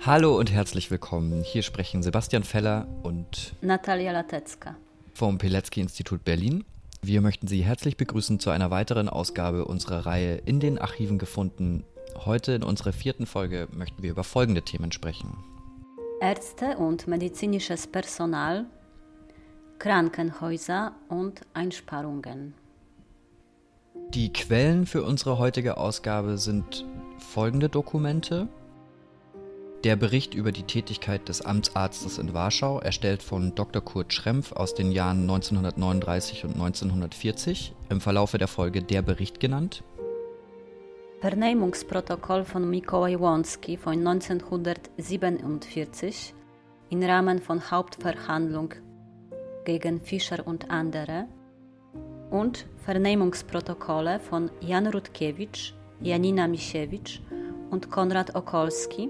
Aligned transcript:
Hallo 0.00 0.38
und 0.38 0.52
herzlich 0.52 0.90
willkommen. 0.90 1.42
Hier 1.42 1.62
sprechen 1.62 2.02
Sebastian 2.02 2.44
Feller 2.44 2.86
und 3.02 3.54
Natalia 3.60 4.12
Latecka 4.12 4.76
vom 5.14 5.38
Pilecki 5.38 5.80
Institut 5.80 6.24
Berlin. 6.24 6.64
Wir 7.02 7.20
möchten 7.20 7.48
Sie 7.48 7.62
herzlich 7.62 7.96
begrüßen 7.96 8.38
zu 8.38 8.50
einer 8.50 8.70
weiteren 8.70 9.08
Ausgabe 9.08 9.64
unserer 9.64 10.06
Reihe 10.06 10.36
In 10.36 10.60
den 10.60 10.78
Archiven 10.78 11.18
gefunden. 11.18 11.84
Heute 12.24 12.52
in 12.52 12.62
unserer 12.62 12.92
vierten 12.92 13.26
Folge 13.26 13.66
möchten 13.72 14.02
wir 14.02 14.10
über 14.10 14.24
folgende 14.24 14.62
Themen 14.62 14.92
sprechen. 14.92 15.36
Ärzte 16.20 16.76
und 16.78 17.08
medizinisches 17.08 17.86
Personal, 17.86 18.66
Krankenhäuser 19.78 20.92
und 21.08 21.40
Einsparungen. 21.54 22.54
Die 24.14 24.32
Quellen 24.32 24.86
für 24.86 25.02
unsere 25.02 25.38
heutige 25.38 25.76
Ausgabe 25.76 26.38
sind 26.38 26.86
folgende 27.18 27.68
Dokumente. 27.68 28.48
Der 29.84 29.94
Bericht 29.94 30.34
über 30.34 30.50
die 30.50 30.64
Tätigkeit 30.64 31.28
des 31.28 31.40
Amtsarztes 31.40 32.18
in 32.18 32.34
Warschau, 32.34 32.80
erstellt 32.80 33.22
von 33.22 33.54
Dr. 33.54 33.80
Kurt 33.80 34.12
Schrempf 34.12 34.50
aus 34.50 34.74
den 34.74 34.90
Jahren 34.90 35.22
1939 35.22 36.44
und 36.44 36.54
1940, 36.54 37.76
im 37.88 38.00
Verlaufe 38.00 38.38
der 38.38 38.48
Folge 38.48 38.82
Der 38.82 39.02
Bericht 39.02 39.38
genannt. 39.38 39.84
Vernehmungsprotokoll 41.20 42.44
von 42.44 42.68
Mikołaj 42.68 43.20
Wonski 43.20 43.76
von 43.76 44.04
1947 44.04 46.34
im 46.90 47.02
Rahmen 47.04 47.38
von 47.38 47.70
Hauptverhandlung 47.70 48.74
gegen 49.64 50.00
Fischer 50.00 50.44
und 50.44 50.72
andere 50.72 51.28
und 52.30 52.66
Vernehmungsprotokolle 52.84 54.18
von 54.18 54.50
Jan 54.60 54.88
Rutkiewicz, 54.88 55.72
Janina 56.00 56.48
Misiewicz 56.48 57.20
und 57.70 57.92
Konrad 57.92 58.34
Okolski 58.34 59.08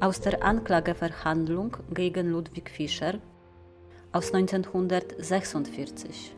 aus 0.00 0.20
der 0.20 0.42
Anklageverhandlung 0.42 1.76
gegen 1.92 2.30
Ludwig 2.30 2.70
Fischer 2.70 3.14
aus 4.12 4.32
1946. 4.32 6.34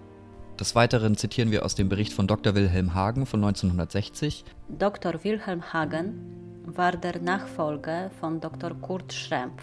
Des 0.58 0.74
Weiteren 0.74 1.16
zitieren 1.16 1.50
wir 1.50 1.64
aus 1.64 1.74
dem 1.74 1.88
Bericht 1.88 2.12
von 2.12 2.26
Dr. 2.26 2.54
Wilhelm 2.54 2.94
Hagen 2.94 3.24
von 3.24 3.42
1960. 3.42 4.44
Dr. 4.68 5.24
Wilhelm 5.24 5.72
Hagen 5.72 6.62
war 6.66 6.92
der 6.92 7.20
Nachfolger 7.20 8.10
von 8.20 8.40
Dr. 8.40 8.74
Kurt 8.74 9.12
Schrempf 9.12 9.62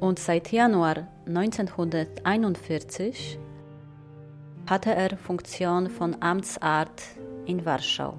und 0.00 0.18
seit 0.18 0.50
Januar 0.50 1.08
1941 1.26 3.38
hatte 4.66 4.94
er 4.94 5.16
Funktion 5.16 5.90
von 5.90 6.16
Amtsart 6.20 7.02
in 7.46 7.64
Warschau. 7.64 8.18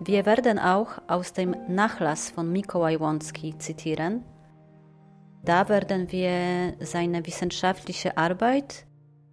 Wir 0.00 0.26
werden 0.26 0.58
auch 0.58 1.00
aus 1.08 1.32
dem 1.32 1.56
Nachlass 1.68 2.30
von 2.30 2.52
Mikołaj 2.52 3.00
Wonski 3.00 3.56
zitieren. 3.58 4.24
Da 5.42 5.68
werden 5.68 6.10
wir 6.12 6.74
seine 6.80 7.24
wissenschaftliche 7.26 8.16
Arbeit 8.16 8.84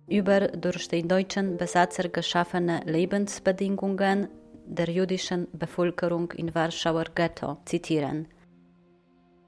über 0.08 0.48
durch 0.48 0.88
den 0.88 1.08
deutschen 1.08 1.58
Besatzer 1.58 2.08
geschaffene 2.10 2.82
Lebensbedingungen 2.86 4.30
der 4.66 4.90
jüdischen 4.90 5.48
Bevölkerung 5.52 6.32
in 6.32 6.54
Warschauer 6.56 7.06
Ghetto 7.16 7.58
zitieren. 7.66 8.28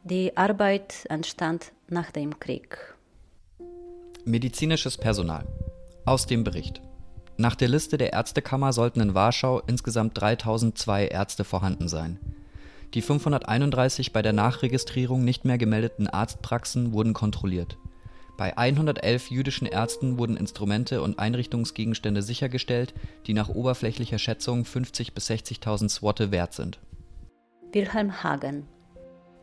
Die 0.03 0.35
Arbeit 0.35 1.05
entstand 1.09 1.71
nach 1.87 2.11
dem 2.11 2.39
Krieg. 2.39 2.77
Medizinisches 4.25 4.97
Personal. 4.97 5.45
Aus 6.05 6.25
dem 6.25 6.43
Bericht. 6.43 6.81
Nach 7.37 7.55
der 7.55 7.67
Liste 7.67 7.97
der 7.97 8.13
Ärztekammer 8.13 8.71
sollten 8.71 9.01
in 9.01 9.13
Warschau 9.13 9.61
insgesamt 9.67 10.19
3002 10.19 11.07
Ärzte 11.07 11.43
vorhanden 11.43 11.89
sein. 11.89 12.19
Die 12.93 13.01
531 13.01 14.13
bei 14.13 14.21
der 14.21 14.31
Nachregistrierung 14.31 15.25
nicht 15.25 15.43
mehr 15.43 15.57
gemeldeten 15.57 16.07
Arztpraxen 16.07 16.93
wurden 16.93 17.13
kontrolliert. 17.13 17.77
Bei 18.37 18.57
111 18.57 19.31
jüdischen 19.31 19.65
Ärzten 19.65 20.17
wurden 20.17 20.37
Instrumente 20.37 21.01
und 21.01 21.19
Einrichtungsgegenstände 21.19 22.21
sichergestellt, 22.21 22.93
die 23.27 23.33
nach 23.33 23.49
oberflächlicher 23.49 24.17
Schätzung 24.17 24.63
50.000 24.63 25.13
bis 25.13 25.29
60.000 25.29 25.89
Swotte 25.89 26.31
wert 26.31 26.53
sind. 26.53 26.79
Wilhelm 27.71 28.23
Hagen 28.23 28.65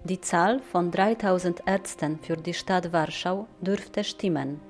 Die 0.04 0.20
Zahl 0.20 0.60
von 0.60 0.90
3000 0.90 1.62
Ärzten 1.66 2.18
für 2.22 2.36
die 2.36 2.54
Stadt 2.54 2.92
Warschau 2.92 3.46
dürfte 3.60 4.04
stimmen. 4.04 4.60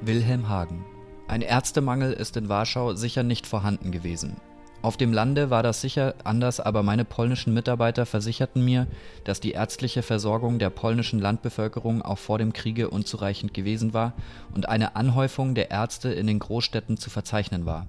Wilhelm 0.00 0.48
Hagen 0.48 0.84
ein 1.30 1.42
Ärztemangel 1.42 2.12
ist 2.12 2.36
in 2.36 2.48
Warschau 2.48 2.94
sicher 2.94 3.22
nicht 3.22 3.46
vorhanden 3.46 3.92
gewesen. 3.92 4.36
Auf 4.82 4.96
dem 4.96 5.12
Lande 5.12 5.48
war 5.48 5.62
das 5.62 5.80
sicher 5.80 6.14
anders, 6.24 6.58
aber 6.58 6.82
meine 6.82 7.04
polnischen 7.04 7.54
Mitarbeiter 7.54 8.04
versicherten 8.04 8.64
mir, 8.64 8.88
dass 9.22 9.38
die 9.38 9.52
ärztliche 9.52 10.02
Versorgung 10.02 10.58
der 10.58 10.70
polnischen 10.70 11.20
Landbevölkerung 11.20 12.02
auch 12.02 12.18
vor 12.18 12.38
dem 12.38 12.52
Kriege 12.52 12.90
unzureichend 12.90 13.54
gewesen 13.54 13.94
war 13.94 14.14
und 14.54 14.68
eine 14.68 14.96
Anhäufung 14.96 15.54
der 15.54 15.70
Ärzte 15.70 16.10
in 16.10 16.26
den 16.26 16.40
Großstädten 16.40 16.96
zu 16.96 17.10
verzeichnen 17.10 17.64
war. 17.64 17.86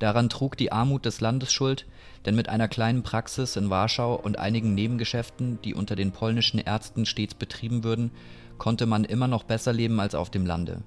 Daran 0.00 0.28
trug 0.28 0.56
die 0.56 0.72
Armut 0.72 1.04
des 1.04 1.20
Landes 1.20 1.52
Schuld, 1.52 1.86
denn 2.26 2.34
mit 2.34 2.48
einer 2.48 2.66
kleinen 2.66 3.04
Praxis 3.04 3.54
in 3.54 3.70
Warschau 3.70 4.16
und 4.16 4.40
einigen 4.40 4.74
Nebengeschäften, 4.74 5.60
die 5.62 5.74
unter 5.74 5.94
den 5.94 6.10
polnischen 6.10 6.58
Ärzten 6.58 7.06
stets 7.06 7.34
betrieben 7.34 7.84
würden, 7.84 8.10
konnte 8.58 8.86
man 8.86 9.04
immer 9.04 9.28
noch 9.28 9.44
besser 9.44 9.72
leben 9.72 10.00
als 10.00 10.16
auf 10.16 10.30
dem 10.30 10.44
Lande 10.44 10.82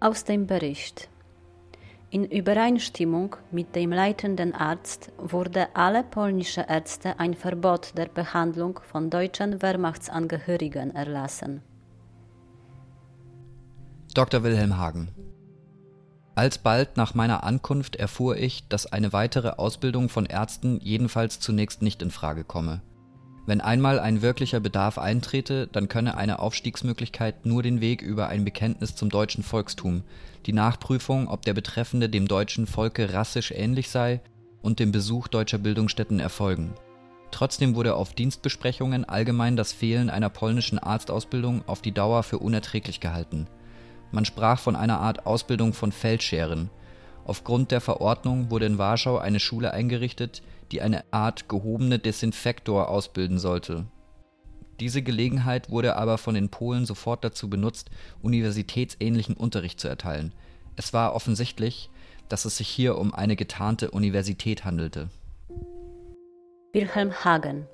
aus 0.00 0.24
dem 0.24 0.46
Bericht. 0.46 1.08
In 2.08 2.24
Übereinstimmung 2.24 3.36
mit 3.52 3.76
dem 3.76 3.92
leitenden 3.92 4.52
Arzt 4.54 5.12
wurde 5.18 5.68
alle 5.74 6.02
polnische 6.02 6.62
Ärzte 6.68 7.20
ein 7.20 7.34
Verbot 7.34 7.96
der 7.96 8.06
Behandlung 8.06 8.80
von 8.90 9.10
deutschen 9.10 9.62
Wehrmachtsangehörigen 9.62 10.92
erlassen. 10.94 11.62
Dr. 14.12 14.42
Wilhelm 14.42 14.76
Hagen 14.76 15.08
Alsbald 16.34 16.96
nach 16.96 17.14
meiner 17.14 17.44
Ankunft 17.44 17.96
erfuhr 17.96 18.36
ich, 18.36 18.66
dass 18.68 18.86
eine 18.86 19.12
weitere 19.12 19.50
Ausbildung 19.50 20.08
von 20.08 20.26
Ärzten 20.26 20.80
jedenfalls 20.80 21.38
zunächst 21.38 21.82
nicht 21.82 22.02
in 22.02 22.10
Frage 22.10 22.44
komme. 22.44 22.80
Wenn 23.50 23.60
einmal 23.60 23.98
ein 23.98 24.22
wirklicher 24.22 24.60
Bedarf 24.60 24.96
eintrete, 24.96 25.66
dann 25.66 25.88
könne 25.88 26.16
eine 26.16 26.38
Aufstiegsmöglichkeit 26.38 27.46
nur 27.46 27.64
den 27.64 27.80
Weg 27.80 28.00
über 28.00 28.28
ein 28.28 28.44
Bekenntnis 28.44 28.94
zum 28.94 29.10
deutschen 29.10 29.42
Volkstum, 29.42 30.04
die 30.46 30.52
Nachprüfung, 30.52 31.26
ob 31.26 31.42
der 31.42 31.52
Betreffende 31.52 32.08
dem 32.08 32.28
deutschen 32.28 32.68
Volke 32.68 33.12
rassisch 33.12 33.50
ähnlich 33.50 33.90
sei, 33.90 34.20
und 34.62 34.78
dem 34.78 34.92
Besuch 34.92 35.26
deutscher 35.26 35.58
Bildungsstätten 35.58 36.20
erfolgen. 36.20 36.74
Trotzdem 37.32 37.74
wurde 37.74 37.96
auf 37.96 38.14
Dienstbesprechungen 38.14 39.04
allgemein 39.04 39.56
das 39.56 39.72
Fehlen 39.72 40.10
einer 40.10 40.30
polnischen 40.30 40.78
Arztausbildung 40.78 41.64
auf 41.66 41.82
die 41.82 41.90
Dauer 41.90 42.22
für 42.22 42.38
unerträglich 42.38 43.00
gehalten. 43.00 43.48
Man 44.12 44.24
sprach 44.24 44.60
von 44.60 44.76
einer 44.76 45.00
Art 45.00 45.26
Ausbildung 45.26 45.72
von 45.72 45.90
Feldscheren. 45.90 46.70
Aufgrund 47.24 47.72
der 47.72 47.80
Verordnung 47.80 48.48
wurde 48.48 48.66
in 48.66 48.78
Warschau 48.78 49.18
eine 49.18 49.40
Schule 49.40 49.72
eingerichtet, 49.72 50.40
die 50.72 50.82
eine 50.82 51.04
Art 51.12 51.48
gehobene 51.48 51.98
Desinfektor 51.98 52.88
ausbilden 52.88 53.38
sollte. 53.38 53.86
Diese 54.80 55.02
Gelegenheit 55.02 55.70
wurde 55.70 55.96
aber 55.96 56.16
von 56.16 56.34
den 56.34 56.48
Polen 56.48 56.86
sofort 56.86 57.22
dazu 57.24 57.50
benutzt, 57.50 57.90
universitätsähnlichen 58.22 59.36
Unterricht 59.36 59.78
zu 59.78 59.88
erteilen. 59.88 60.32
Es 60.76 60.92
war 60.92 61.14
offensichtlich, 61.14 61.90
dass 62.28 62.44
es 62.44 62.56
sich 62.56 62.68
hier 62.68 62.96
um 62.96 63.12
eine 63.12 63.36
getarnte 63.36 63.90
Universität 63.90 64.64
handelte. 64.64 65.10
Wilhelm 66.72 67.12
Hagen 67.24 67.66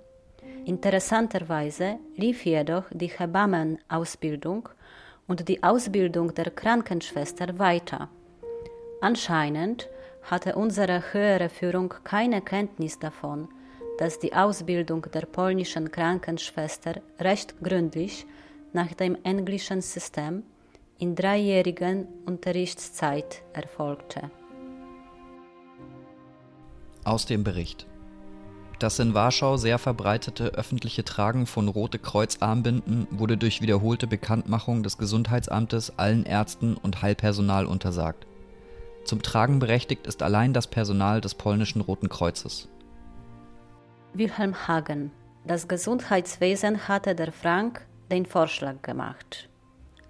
Interessanterweise 0.67 2.01
lief 2.17 2.45
jedoch 2.45 2.87
die 2.91 3.07
Hebammenausbildung 3.07 4.69
und 5.29 5.49
die 5.49 5.63
Ausbildung 5.63 6.35
der 6.35 6.51
Krankenschwester 6.51 7.61
weiter. 7.61 8.09
Anscheinend 9.01 9.89
hatte 10.31 10.57
unsere 10.57 11.13
höhere 11.13 11.49
Führung 11.49 11.95
keine 12.05 12.43
Kenntnis 12.43 12.99
davon, 12.99 13.49
dass 13.99 14.19
die 14.19 14.35
Ausbildung 14.35 15.07
der 15.15 15.27
polnischen 15.27 15.91
Krankenschwester 15.91 17.01
recht 17.21 17.61
gründlich 17.63 18.27
nach 18.73 18.93
dem 18.95 19.17
englischen 19.23 19.81
System 19.81 20.43
in 20.99 21.15
dreijährigen 21.15 22.07
Unterrichtszeit 22.27 23.43
erfolgte. 23.53 24.31
Aus 27.05 27.27
dem 27.27 27.45
Bericht. 27.45 27.87
Das 28.79 28.99
in 28.99 29.15
Warschau 29.15 29.57
sehr 29.57 29.79
verbreitete 29.79 30.49
öffentliche 30.49 31.05
Tragen 31.05 31.47
von 31.47 31.69
Rote 31.69 31.99
Kreuz-Armbinden 31.99 33.07
wurde 33.11 33.39
durch 33.39 33.63
wiederholte 33.63 34.07
Bekanntmachung 34.07 34.83
des 34.83 34.99
Gesundheitsamtes 34.99 35.99
allen 35.99 36.27
Ärzten 36.27 36.77
und 36.77 37.01
Heilpersonal 37.01 37.65
untersagt. 37.65 38.27
Zum 39.07 39.23
Tragen 39.23 39.61
berechtigt 39.61 40.07
ist 40.09 40.21
allein 40.21 40.53
das 40.53 40.67
Personal 40.67 41.21
des 41.21 41.37
polnischen 41.37 41.81
Roten 41.81 42.09
Kreuzes. 42.09 42.69
Wilhelm 44.15 44.67
Hagen. 44.67 45.13
Das 45.47 45.69
Gesundheitswesen 45.69 46.89
hatte 46.89 47.15
der 47.15 47.31
Frank 47.31 47.87
den 48.11 48.27
Vorschlag 48.27 48.83
gemacht. 48.83 49.49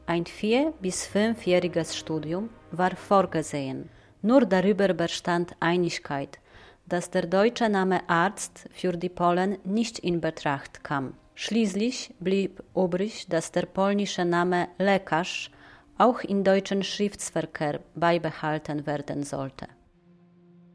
Ein 0.07 0.25
vier- 0.25 0.73
bis 0.81 1.07
fünfjähriges 1.07 1.95
Studium 1.95 2.49
war 2.71 2.97
vorgesehen. 2.97 3.91
Nur 4.23 4.47
darüber 4.47 4.95
bestand 4.95 5.55
Einigkeit, 5.61 6.39
dass 6.87 7.11
der 7.11 7.27
deutsche 7.27 7.69
Name 7.69 8.01
Arzt 8.09 8.67
für 8.73 8.93
die 8.93 9.11
Polen 9.11 9.59
nicht 9.65 9.99
in 9.99 10.23
Betracht 10.23 10.85
kam. 10.85 11.13
Schließlich 11.35 12.15
blieb 12.19 12.63
übrig, 12.75 13.29
dass 13.29 13.53
der 13.53 13.67
polnische 13.67 14.25
Name 14.25 14.69
Lekarz 14.79 15.51
auch 15.99 16.21
in 16.21 16.45
deutschen 16.45 16.83
Schriftsverkehr 16.83 17.81
beibehalten 17.95 18.87
werden 18.87 19.23
sollte. 19.23 19.67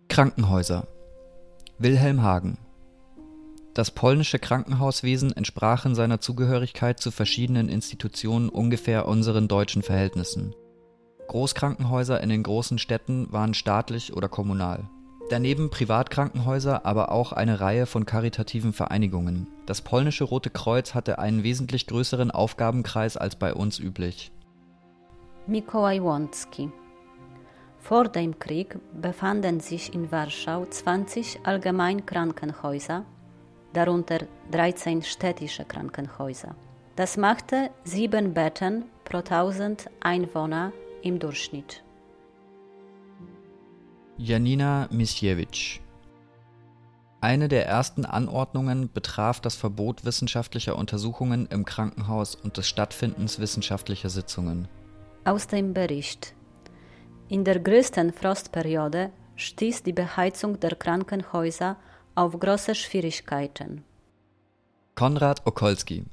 Krankenhäuser 0.10 0.88
Wilhelm 1.78 2.22
Hagen 2.22 2.58
Das 3.74 3.92
polnische 3.92 4.40
Krankenhauswesen 4.40 5.32
entsprach 5.36 5.86
in 5.86 5.96
seiner 5.96 6.20
Zugehörigkeit 6.20 7.00
zu 7.00 7.12
verschiedenen 7.12 7.70
Institutionen 7.70 8.50
ungefähr 8.50 9.08
unseren 9.08 9.48
deutschen 9.48 9.84
Verhältnissen. 9.84 10.54
Großkrankenhäuser 11.28 12.20
in 12.22 12.30
den 12.30 12.44
großen 12.44 12.78
Städten 12.78 13.32
waren 13.32 13.54
staatlich 13.54 14.14
oder 14.14 14.28
kommunal. 14.28 14.90
Daneben 15.30 15.70
Privatkrankenhäuser, 15.70 16.86
aber 16.86 17.10
auch 17.10 17.32
eine 17.32 17.62
Reihe 17.62 17.86
von 17.86 18.06
karitativen 18.06 18.74
Vereinigungen. 18.74 19.48
Das 19.66 19.82
polnische 19.82 20.26
Rote 20.26 20.50
Kreuz 20.50 20.94
hatte 20.94 21.20
einen 21.20 21.44
wesentlich 21.44 21.88
größeren 21.88 22.32
Aufgabenkreis 22.32 23.16
als 23.16 23.38
bei 23.38 23.54
uns 23.54 23.80
üblich. 23.80 24.34
Mikołaj 25.48 26.02
Łącki 26.02 26.70
Vor 27.80 28.10
dem 28.10 28.34
Krieg 28.34 28.78
befanden 28.94 29.60
sich 29.60 29.94
in 29.94 30.12
Warschau 30.12 30.66
20 30.66 31.40
Allgemeinkrankenhäuser, 31.44 33.06
darunter 33.74 34.20
13 34.52 35.02
städtische 35.02 35.66
Krankenhäuser. 35.66 36.56
Das 36.96 37.18
machte 37.18 37.72
sieben 37.84 38.36
Betten 38.36 38.86
pro 39.04 39.18
1000 39.18 39.90
Einwohner 40.00 40.74
im 41.02 41.18
Durchschnitt. 41.18 41.84
Janina 44.18 44.88
Misiewicz 44.92 45.80
Eine 47.20 47.48
der 47.48 47.66
ersten 47.66 48.06
Anordnungen 48.06 48.92
betraf 48.94 49.40
das 49.40 49.56
Verbot 49.56 50.06
wissenschaftlicher 50.06 50.76
Untersuchungen 50.76 51.48
im 51.48 51.66
Krankenhaus 51.66 52.36
und 52.36 52.58
des 52.58 52.68
Stattfindens 52.68 53.40
wissenschaftlicher 53.40 54.10
Sitzungen. 54.10 54.68
Aus 55.24 55.46
dem 55.46 55.76
Bericht 55.76 56.34
In 57.28 57.44
der 57.44 57.60
größten 57.60 58.12
Frostperiode 58.12 59.12
stieß 59.36 59.84
die 59.84 59.94
Beheizung 59.94 60.60
der 60.60 60.76
Krankenhäuser 60.76 61.78
auf 62.16 62.40
große 62.40 62.74
Schwierigkeiten. 62.74 63.84
Konrad 64.96 65.46
Okolski 65.46 66.06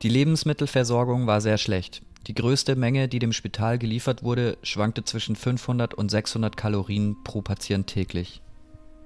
Die 0.00 0.08
Lebensmittelversorgung 0.08 1.26
war 1.26 1.42
sehr 1.42 1.58
schlecht. 1.58 2.00
Die 2.26 2.34
größte 2.34 2.74
Menge, 2.74 3.06
die 3.06 3.18
dem 3.18 3.34
Spital 3.34 3.78
geliefert 3.78 4.22
wurde, 4.22 4.56
schwankte 4.62 5.04
zwischen 5.04 5.36
500 5.36 5.92
und 5.92 6.10
600 6.10 6.56
Kalorien 6.56 7.22
pro 7.22 7.42
Patient 7.42 7.86
täglich. 7.86 8.40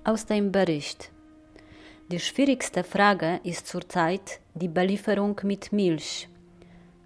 Aus 0.05 0.25
dem 0.25 0.53
Bericht. 0.53 1.11
Die 2.13 2.21
schwierigste 2.21 2.85
Frage 2.85 3.41
ist 3.43 3.67
zurzeit 3.67 4.39
die 4.55 4.69
Belieferung 4.69 5.41
mit 5.43 5.73
Milch, 5.73 6.29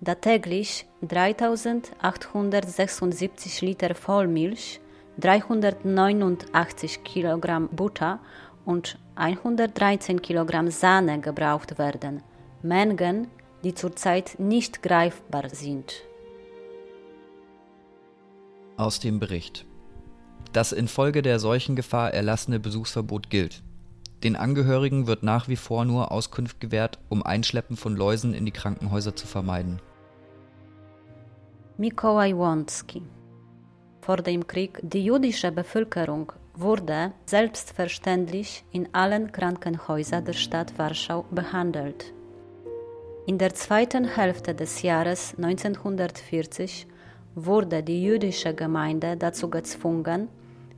da 0.05 0.15
täglich 0.15 0.87
3876 1.03 3.61
Liter 3.63 3.95
Vollmilch, 3.95 4.81
389 5.19 7.05
Kilogramm 7.05 7.69
Butter 7.71 8.21
und 8.65 8.99
113 9.17 10.23
Kilogramm 10.23 10.71
Sahne 10.71 11.21
gebraucht 11.21 11.79
werden. 11.79 12.23
Mengen, 12.63 13.29
die 13.63 13.75
zurzeit 13.75 14.37
nicht 14.39 14.83
greifbar 14.83 15.49
sind. 15.49 16.03
Aus 18.77 19.01
dem 19.01 19.21
Bericht. 19.21 19.65
Das 20.53 20.73
infolge 20.73 21.23
der 21.23 21.39
Seuchengefahr 21.39 22.13
erlassene 22.13 22.61
Besuchsverbot 22.61 23.31
gilt. 23.31 23.63
Den 24.23 24.37
Angehörigen 24.37 25.07
wird 25.07 25.23
nach 25.23 25.49
wie 25.49 25.57
vor 25.57 25.85
nur 25.85 26.13
Auskunft 26.13 26.61
gewährt, 26.61 26.99
um 27.09 27.23
Einschleppen 27.23 27.77
von 27.77 27.97
Läusen 27.97 28.35
in 28.35 28.47
die 28.47 28.53
Krankenhäuser 28.53 29.15
zu 29.15 29.27
vermeiden. 29.27 29.81
Mikołaj 31.79 32.35
Łącki 32.35 33.03
Vor 34.01 34.23
dem 34.23 34.45
Krieg 34.45 34.81
die 34.83 35.05
jüdische 35.05 35.51
Bevölkerung 35.51 36.33
wurde 36.55 37.11
selbstverständlich 37.27 38.65
in 38.73 38.89
allen 38.93 39.33
Krankenhäusern 39.33 40.25
der 40.25 40.35
Stadt 40.35 40.79
Warschau 40.79 41.25
behandelt. 41.33 42.13
In 43.27 43.39
der 43.39 43.55
zweiten 43.55 44.05
Hälfte 44.05 44.55
des 44.55 44.83
Jahres 44.83 45.35
1940 45.37 46.87
wurde 47.35 47.83
die 47.83 48.05
jüdische 48.05 48.55
Gemeinde 48.55 49.17
dazu 49.17 49.51
gezwungen, 49.51 50.29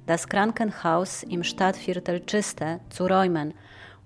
das 0.06 0.26
Krankenhaus 0.26 1.24
im 1.24 1.44
Stadtviertel 1.44 2.24
Czyste 2.24 2.80
zu 2.88 3.06
räumen 3.06 3.52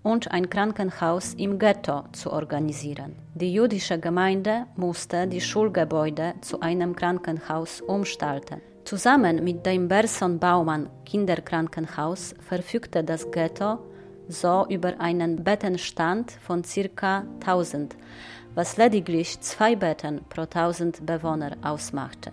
und 0.03 0.31
ein 0.31 0.49
Krankenhaus 0.49 1.35
im 1.35 1.59
Ghetto 1.59 2.05
zu 2.13 2.33
organisieren. 2.33 3.17
Die 3.35 3.53
jüdische 3.53 3.99
Gemeinde 3.99 4.67
musste 4.77 5.27
die 5.27 5.41
Schulgebäude 5.41 6.35
zu 6.41 6.61
einem 6.61 6.97
Krankenhaus 6.97 7.81
umstalten. 7.81 8.61
Zusammen 8.85 9.45
mit 9.45 9.67
dem 9.67 9.89
Berson 9.89 10.39
Baumann 10.39 10.89
Kinderkrankenhaus 11.05 12.35
verfügte 12.41 13.05
das 13.05 13.31
Ghetto 13.31 13.79
so 14.29 14.67
über 14.69 15.01
einen 15.01 15.45
Bettenstand 15.45 16.33
von 16.33 16.63
ca. 16.63 17.25
1000, 17.41 17.97
was 18.55 18.77
lediglich 18.77 19.41
zwei 19.41 19.77
Betten 19.77 20.23
pro 20.29 20.43
1000 20.43 21.05
Bewohner 21.05 21.57
ausmachte. 21.63 22.33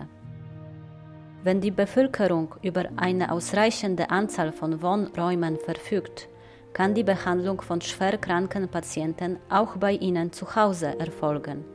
Wenn 1.43 1.61
die 1.61 1.71
Bevölkerung 1.71 2.55
über 2.61 2.85
eine 2.97 3.31
ausreichende 3.31 4.09
Anzahl 4.09 4.51
von 4.51 4.81
Wohnräumen 4.81 5.57
verfügt, 5.57 6.29
kann 6.77 6.93
die 6.93 7.03
Behandlung 7.03 7.59
von 7.61 7.81
schwerkranken 7.81 8.69
Patienten 8.69 9.39
auch 9.49 9.77
bei 9.77 9.93
ihnen 9.93 10.31
zu 10.31 10.55
Hause 10.55 10.99
erfolgen. 10.99 11.65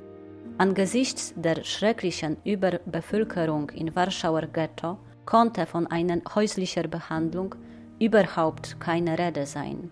Angesichts 0.58 1.34
der 1.34 1.64
schrecklichen 1.64 2.36
Überbevölkerung 2.44 3.70
in 3.70 3.96
Warschauer 3.96 4.46
Ghetto 4.46 4.98
konnte 5.26 5.66
von 5.66 5.88
einer 5.88 6.20
häuslicher 6.36 6.86
Behandlung 6.86 7.56
überhaupt 7.98 8.78
keine 8.78 9.18
Rede 9.18 9.44
sein. 9.44 9.90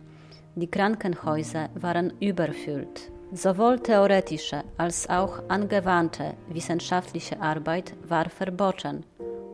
Die 0.54 0.70
Krankenhäuser 0.70 1.70
waren 1.74 2.12
überfüllt. 2.20 3.10
Sowohl 3.32 3.80
theoretische 3.80 4.62
als 4.76 5.10
auch 5.10 5.42
angewandte 5.48 6.34
wissenschaftliche 6.50 7.40
Arbeit 7.40 7.94
war 8.06 8.28
verboten, 8.30 9.04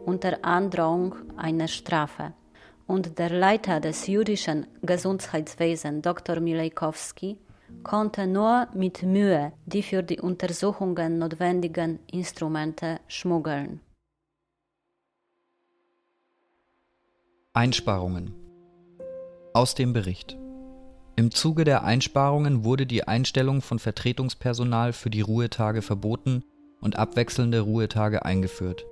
unter 0.04 0.44
Androhung 0.44 1.14
einer 1.38 1.68
Strafe. 1.68 2.34
Und 2.86 3.18
der 3.18 3.30
Leiter 3.30 3.80
des 3.80 4.06
jüdischen 4.06 4.66
Gesundheitswesens, 4.82 6.02
Dr. 6.02 6.40
Milejkowski, 6.40 7.36
konnte 7.82 8.26
nur 8.26 8.68
mit 8.74 9.02
Mühe 9.02 9.52
die 9.66 9.82
für 9.82 10.02
die 10.02 10.20
Untersuchungen 10.20 11.18
notwendigen 11.18 11.98
Instrumente 12.10 13.00
schmuggeln. 13.08 13.80
Einsparungen 17.52 18.34
aus 19.52 19.74
dem 19.74 19.92
Bericht. 19.92 20.36
Im 21.16 21.30
Zuge 21.30 21.64
der 21.64 21.82
Einsparungen 21.82 22.62
wurde 22.62 22.84
die 22.86 23.08
Einstellung 23.08 23.62
von 23.62 23.78
Vertretungspersonal 23.78 24.92
für 24.92 25.08
die 25.08 25.22
Ruhetage 25.22 25.80
verboten 25.80 26.44
und 26.82 26.96
abwechselnde 26.96 27.60
Ruhetage 27.60 28.24
eingeführt. 28.24 28.84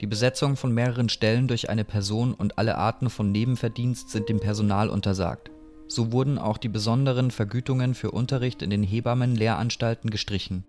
Die 0.00 0.06
Besetzung 0.06 0.56
von 0.56 0.72
mehreren 0.72 1.08
Stellen 1.08 1.46
durch 1.46 1.70
eine 1.70 1.84
Person 1.84 2.34
und 2.34 2.58
alle 2.58 2.76
Arten 2.76 3.10
von 3.10 3.30
Nebenverdienst 3.30 4.10
sind 4.10 4.28
dem 4.28 4.40
Personal 4.40 4.90
untersagt. 4.90 5.50
So 5.86 6.12
wurden 6.12 6.38
auch 6.38 6.58
die 6.58 6.68
besonderen 6.68 7.30
Vergütungen 7.30 7.94
für 7.94 8.10
Unterricht 8.10 8.62
in 8.62 8.70
den 8.70 8.82
Hebammenlehranstalten 8.82 10.10
gestrichen. 10.10 10.64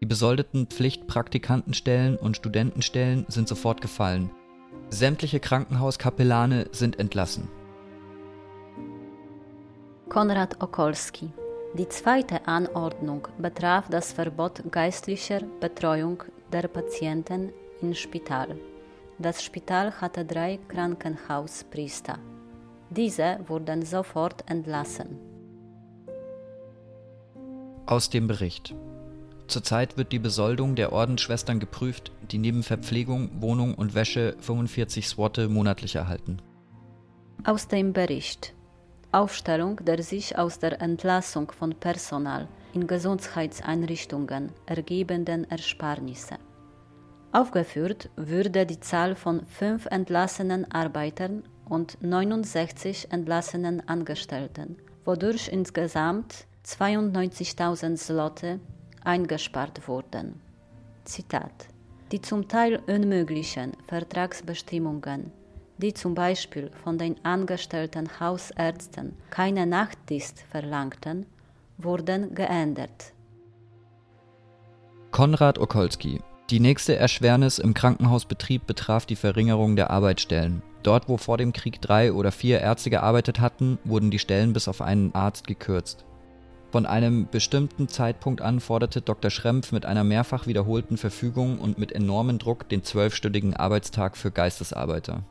Die 0.00 0.06
besoldeten 0.06 0.66
Pflichtpraktikantenstellen 0.66 2.16
und 2.16 2.36
Studentenstellen 2.36 3.24
sind 3.28 3.48
sofort 3.48 3.80
gefallen. 3.80 4.30
Sämtliche 4.90 5.40
Krankenhauskapellane 5.40 6.68
sind 6.72 6.98
entlassen. 6.98 7.48
Konrad 10.08 10.62
Okolski. 10.62 11.30
Die 11.76 11.88
zweite 11.88 12.46
Anordnung 12.46 13.26
betraf 13.38 13.88
das 13.88 14.12
Verbot 14.12 14.62
geistlicher 14.70 15.40
Betreuung 15.58 16.22
der 16.52 16.68
Patienten 16.68 17.52
im 17.84 17.94
Spital. 17.94 18.56
Das 19.18 19.42
Spital 19.42 20.00
hatte 20.00 20.24
drei 20.24 20.58
Krankenhauspriester. 20.68 22.18
Diese 22.90 23.38
wurden 23.46 23.84
sofort 23.84 24.48
entlassen. 24.50 25.18
Aus 27.86 28.08
dem 28.08 28.26
Bericht. 28.26 28.74
Zurzeit 29.46 29.98
wird 29.98 30.10
die 30.12 30.18
Besoldung 30.18 30.74
der 30.74 30.92
Ordensschwestern 30.92 31.60
geprüft, 31.60 32.12
die 32.30 32.38
neben 32.38 32.62
Verpflegung, 32.62 33.30
Wohnung 33.42 33.74
und 33.74 33.94
Wäsche 33.94 34.36
45 34.40 35.06
Swotte 35.06 35.48
monatlich 35.48 35.94
erhalten. 35.94 36.38
Aus 37.44 37.68
dem 37.68 37.92
Bericht. 37.92 38.54
Aufstellung 39.12 39.76
der 39.84 40.02
sich 40.02 40.38
aus 40.38 40.58
der 40.58 40.80
Entlassung 40.80 41.52
von 41.52 41.74
Personal 41.74 42.48
in 42.72 42.86
Gesundheitseinrichtungen 42.86 44.50
ergebenden 44.66 45.48
Ersparnisse. 45.48 46.36
Aufgeführt 47.34 48.10
würde 48.14 48.64
die 48.64 48.78
Zahl 48.78 49.16
von 49.16 49.44
fünf 49.46 49.86
entlassenen 49.86 50.70
Arbeitern 50.70 51.42
und 51.68 51.98
69 52.00 53.10
entlassenen 53.10 53.88
Angestellten, 53.88 54.76
wodurch 55.04 55.48
insgesamt 55.48 56.46
92.000 56.64 57.96
Zloty 57.96 58.60
eingespart 59.02 59.88
wurden. 59.88 60.40
Zitat 61.02 61.66
Die 62.12 62.20
zum 62.20 62.46
Teil 62.46 62.80
unmöglichen 62.86 63.72
Vertragsbestimmungen, 63.88 65.32
die 65.78 65.92
zum 65.92 66.14
Beispiel 66.14 66.70
von 66.84 66.98
den 66.98 67.16
angestellten 67.24 68.08
Hausärzten 68.20 69.16
keine 69.30 69.66
Nachtdienst 69.66 70.44
verlangten, 70.52 71.26
wurden 71.78 72.32
geändert. 72.32 73.12
Konrad 75.10 75.58
Okolski. 75.58 76.20
Die 76.54 76.60
nächste 76.60 76.94
Erschwernis 76.94 77.58
im 77.58 77.74
Krankenhausbetrieb 77.74 78.64
betraf 78.64 79.06
die 79.06 79.16
Verringerung 79.16 79.74
der 79.74 79.90
Arbeitsstellen. 79.90 80.62
Dort, 80.84 81.08
wo 81.08 81.16
vor 81.16 81.36
dem 81.36 81.52
Krieg 81.52 81.80
drei 81.80 82.12
oder 82.12 82.30
vier 82.30 82.60
Ärzte 82.60 82.90
gearbeitet 82.90 83.40
hatten, 83.40 83.80
wurden 83.82 84.12
die 84.12 84.20
Stellen 84.20 84.52
bis 84.52 84.68
auf 84.68 84.80
einen 84.80 85.12
Arzt 85.16 85.48
gekürzt. 85.48 86.04
Von 86.70 86.86
einem 86.86 87.26
bestimmten 87.28 87.88
Zeitpunkt 87.88 88.40
an 88.40 88.60
forderte 88.60 89.00
Dr. 89.00 89.32
Schrempf 89.32 89.72
mit 89.72 89.84
einer 89.84 90.04
mehrfach 90.04 90.46
wiederholten 90.46 90.96
Verfügung 90.96 91.58
und 91.58 91.76
mit 91.76 91.90
enormem 91.90 92.38
Druck 92.38 92.68
den 92.68 92.84
zwölfstündigen 92.84 93.56
Arbeitstag 93.56 94.16
für 94.16 94.30
Geistesarbeiter. 94.30 95.24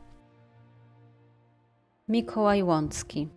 Mikołaj 2.06 2.64
Łącki 2.64 3.30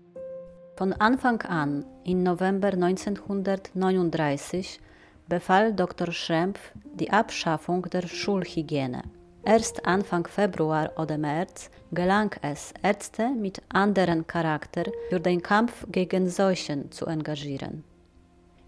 Von 0.76 0.92
Anfang 0.92 1.42
an, 1.44 1.86
im 2.04 2.22
November 2.22 2.68
1939, 2.68 4.82
befahl 5.28 5.74
Dr. 5.74 6.12
Schrempf 6.12 6.60
die 6.94 7.10
Abschaffung 7.12 7.84
der 7.84 8.08
Schulhygiene. 8.08 9.04
Erst 9.44 9.86
Anfang 9.86 10.28
Februar 10.28 10.92
oder 10.98 11.18
März 11.18 11.70
gelang 11.92 12.32
es, 12.42 12.74
Ärzte 12.84 13.30
mit 13.30 13.62
anderem 13.70 14.28
Charakter 14.28 14.84
für 15.10 15.20
den 15.20 15.42
Kampf 15.42 15.86
gegen 15.90 16.30
Seuchen 16.30 16.92
zu 16.92 17.06
engagieren. 17.06 17.84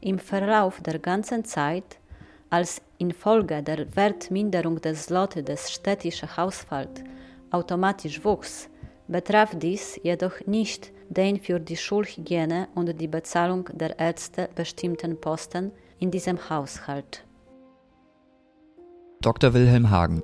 Im 0.02 0.20
Verlauf 0.20 0.80
der 0.82 1.00
ganzen 1.00 1.44
Zeit, 1.44 2.00
als 2.50 2.82
infolge 2.98 3.62
der 3.62 3.94
Wertminderung 3.96 4.80
des 4.80 5.08
Zloty 5.08 5.44
des 5.44 5.70
städtischen 5.70 6.36
Haushalts 6.38 7.04
automatisch 7.52 8.24
wuchs, 8.24 8.70
betraf 9.08 9.52
dies 9.56 10.00
jedoch 10.04 10.40
nicht 10.46 10.92
den 11.10 11.40
für 11.40 11.60
die 11.60 11.76
Schulhygiene 11.76 12.70
und 12.76 13.00
die 13.02 13.08
Bezahlung 13.08 13.68
der 13.74 14.00
Ärzte 14.00 14.48
bestimmten 14.56 15.20
Posten 15.20 15.72
in 16.00 16.12
diesem 16.12 16.50
Haushalt. 16.50 17.26
Dr. 19.22 19.54
Wilhelm 19.54 19.90
Hagen 19.90 20.24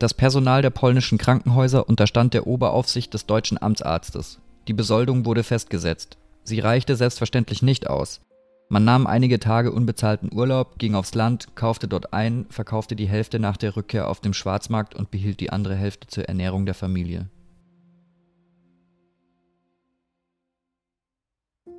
Das 0.00 0.12
Personal 0.12 0.60
der 0.62 0.70
polnischen 0.70 1.18
Krankenhäuser 1.18 1.88
unterstand 1.88 2.34
der 2.34 2.46
Oberaufsicht 2.46 3.14
des 3.14 3.26
deutschen 3.26 3.62
Amtsarztes. 3.62 4.40
Die 4.66 4.72
Besoldung 4.72 5.24
wurde 5.24 5.44
festgesetzt. 5.44 6.18
Sie 6.44 6.58
reichte 6.58 6.96
selbstverständlich 6.96 7.62
nicht 7.62 7.88
aus. 7.88 8.20
Man 8.68 8.84
nahm 8.84 9.06
einige 9.06 9.38
Tage 9.38 9.70
unbezahlten 9.70 10.30
Urlaub, 10.32 10.78
ging 10.78 10.94
aufs 10.94 11.14
Land, 11.14 11.54
kaufte 11.54 11.86
dort 11.86 12.12
ein, 12.12 12.46
verkaufte 12.48 12.96
die 12.96 13.08
Hälfte 13.08 13.38
nach 13.38 13.56
der 13.56 13.76
Rückkehr 13.76 14.08
auf 14.08 14.20
dem 14.20 14.32
Schwarzmarkt 14.32 14.94
und 14.94 15.10
behielt 15.10 15.40
die 15.40 15.50
andere 15.50 15.74
Hälfte 15.76 16.08
zur 16.08 16.24
Ernährung 16.24 16.64
der 16.64 16.74
Familie. 16.74 17.28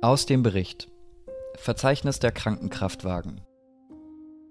Aus 0.00 0.26
dem 0.26 0.42
Bericht 0.42 0.88
Verzeichnis 1.56 2.18
der 2.18 2.32
Krankenkraftwagen 2.32 3.40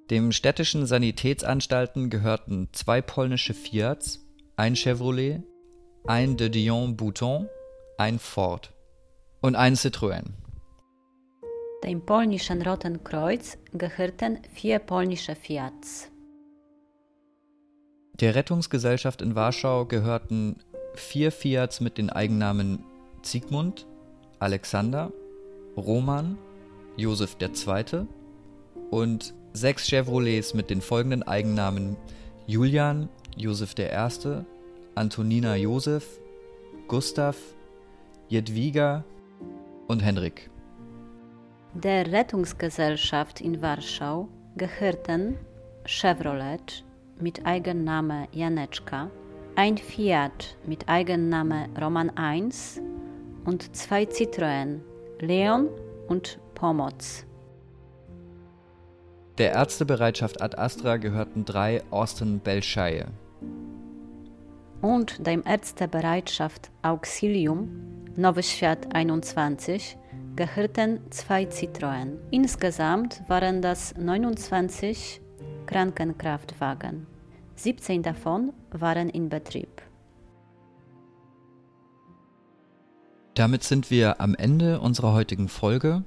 Dem 0.10 0.32
städtischen 0.32 0.86
Sanitätsanstalten 0.86 2.10
gehörten 2.10 2.70
zwei 2.72 3.02
polnische 3.02 3.54
Fiats, 3.54 4.26
ein 4.56 4.76
Chevrolet, 4.76 5.44
ein 6.06 6.38
de 6.38 6.50
Dion 6.50 6.96
Bouton, 6.96 7.48
ein 7.98 8.20
Ford 8.20 8.74
und 9.42 9.56
ein 9.56 9.76
Citroën. 9.76 10.24
Dem 11.84 12.06
polnischen 12.06 12.62
Roten 12.62 13.04
Kreuz 13.04 13.58
gehörten 13.74 14.40
vier 14.54 14.80
polnische 14.80 15.36
Fiats. 15.36 16.10
Der 18.20 18.36
Rettungsgesellschaft 18.36 19.22
in 19.22 19.36
Warschau 19.36 19.86
gehörten 19.86 20.58
vier 20.96 21.32
Fiats 21.32 21.82
mit 21.82 21.98
den 21.98 22.10
Eigennamen 22.10 22.84
Zygmunt, 23.24 23.86
Alexander, 24.40 25.12
Roman, 25.76 26.38
Josef 26.98 27.38
II. 27.42 28.08
und 28.92 29.34
sechs 29.54 29.88
Chevrolets 29.88 30.54
mit 30.54 30.70
den 30.70 30.82
folgenden 30.82 31.24
Eigennamen 31.24 31.96
Julian, 32.48 33.10
Josef 33.36 33.76
I., 33.78 34.44
Antonina 34.96 35.56
Josef, 35.56 36.20
Gustav, 36.88 37.38
Jedwiga 38.28 39.04
und 39.88 40.04
Henrik. 40.04 40.50
Der 41.74 42.12
Rettungsgesellschaft 42.12 43.42
in 43.42 43.62
Warschau 43.62 44.28
gehörten 44.56 45.38
Chevrolet 45.86 46.84
mit 47.20 47.46
Eigenname 47.46 48.28
Janeczka, 48.32 49.10
ein 49.56 49.78
Fiat 49.78 50.56
mit 50.66 50.88
Eigenname 50.88 51.70
Roman 51.80 52.12
I 52.20 52.50
und 53.46 53.76
zwei 53.76 54.04
Citroën, 54.04 54.80
Leon 55.20 55.70
und 56.08 56.40
Pomoc. 56.56 56.94
Der 59.38 59.54
Ärztebereitschaft 59.54 60.42
Ad 60.42 60.58
Astra 60.58 60.98
gehörten 60.98 61.44
drei 61.46 61.82
Austin 61.90 62.40
Belscheie. 62.40 63.08
Und 64.82 65.26
dem 65.26 65.44
Ärztebereitschaft 65.46 66.70
Auxilium 66.82 67.70
Nowy 68.16 68.44
Świat 68.44 68.94
21 68.94 69.98
gehörten 70.36 71.00
zwei 71.10 71.46
Citroën. 71.46 72.18
Insgesamt 72.30 73.24
waren 73.28 73.62
das 73.62 73.96
29 73.98 75.22
Krankenkraftwagen. 75.66 77.08
17 77.56 78.04
davon 78.04 78.54
waren 78.72 79.10
in 79.10 79.30
Betrieb. 79.30 79.82
Damit 83.36 83.64
sind 83.64 83.90
wir 83.90 84.22
am 84.22 84.36
Ende 84.36 84.80
unserer 84.80 85.14
heutigen 85.14 85.48
Folge. 85.48 86.04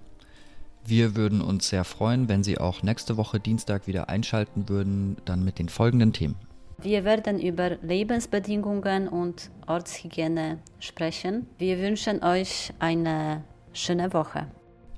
Wir 0.84 1.16
würden 1.16 1.40
uns 1.40 1.68
sehr 1.68 1.84
freuen, 1.84 2.28
wenn 2.28 2.44
Sie 2.44 2.58
auch 2.58 2.84
nächste 2.84 3.16
Woche 3.16 3.40
Dienstag 3.40 3.88
wieder 3.88 4.08
einschalten 4.08 4.68
würden, 4.68 5.16
dann 5.24 5.44
mit 5.44 5.58
den 5.58 5.68
folgenden 5.68 6.12
Themen. 6.12 6.36
Wir 6.78 7.04
werden 7.04 7.40
über 7.40 7.70
Lebensbedingungen 7.82 9.08
und 9.08 9.50
Ortshygiene 9.66 10.58
sprechen. 10.78 11.48
Wir 11.58 11.78
wünschen 11.80 12.22
euch 12.22 12.72
eine 12.78 13.42
schöne 13.72 14.12
Woche. 14.12 14.46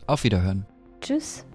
Auf 0.06 0.24
Wiederhören. 0.24 0.66
Tschüss. 1.00 1.46